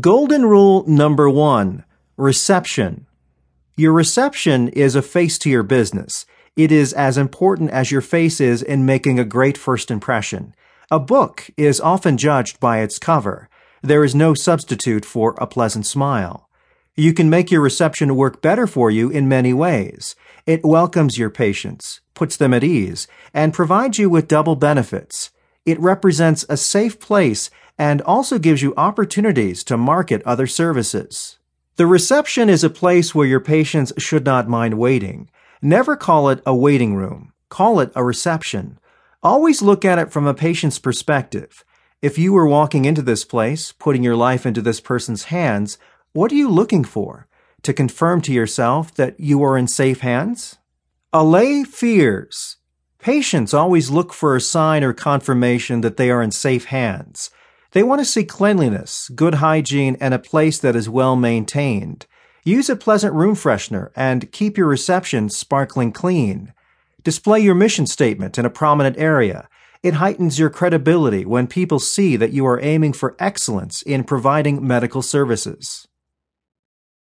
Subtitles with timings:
[0.00, 1.84] Golden rule number one
[2.16, 3.06] reception.
[3.76, 6.26] Your reception is a face to your business.
[6.56, 10.54] It is as important as your face is in making a great first impression.
[10.90, 13.48] A book is often judged by its cover.
[13.80, 16.50] There is no substitute for a pleasant smile.
[16.96, 20.16] You can make your reception work better for you in many ways.
[20.46, 25.30] It welcomes your patients, puts them at ease, and provides you with double benefits.
[25.66, 31.38] It represents a safe place and also gives you opportunities to market other services.
[31.74, 35.28] The reception is a place where your patients should not mind waiting.
[35.60, 37.32] Never call it a waiting room.
[37.50, 38.78] Call it a reception.
[39.22, 41.64] Always look at it from a patient's perspective.
[42.00, 45.78] If you were walking into this place, putting your life into this person's hands,
[46.12, 47.26] what are you looking for?
[47.62, 50.58] To confirm to yourself that you are in safe hands?
[51.12, 52.58] Allay fears.
[53.06, 57.30] Patients always look for a sign or confirmation that they are in safe hands.
[57.70, 62.06] They want to see cleanliness, good hygiene, and a place that is well maintained.
[62.42, 66.52] Use a pleasant room freshener and keep your reception sparkling clean.
[67.04, 69.48] Display your mission statement in a prominent area.
[69.84, 74.66] It heightens your credibility when people see that you are aiming for excellence in providing
[74.66, 75.86] medical services.